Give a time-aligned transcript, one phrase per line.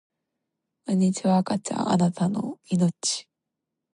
[0.87, 3.27] こんにちは赤ちゃんあなたの生命